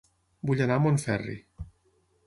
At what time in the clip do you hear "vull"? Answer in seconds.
0.49-0.63